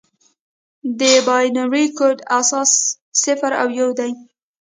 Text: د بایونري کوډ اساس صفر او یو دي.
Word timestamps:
د 0.99 1.01
بایونري 1.27 1.85
کوډ 1.97 2.17
اساس 2.39 2.71
صفر 3.21 3.51
او 3.61 3.67
یو 3.79 3.89
دي. 3.99 4.11